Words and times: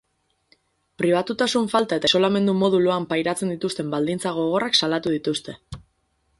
Pribatutasun 1.01 1.67
falta 1.73 1.99
eta 2.01 2.09
isolamendu 2.11 2.57
moduloan 2.63 3.07
pairatzen 3.13 3.53
dituzten 3.55 3.95
baldintza 3.95 4.35
gogorrak 4.41 4.81
salatu 4.83 5.15
dituzte. 5.19 5.59